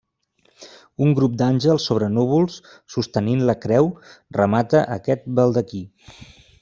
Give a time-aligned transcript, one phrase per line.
[1.07, 2.55] Un grup d'àngels sobre núvols
[2.95, 3.91] sostenint la creu
[4.39, 5.85] remata aquest baldaquí.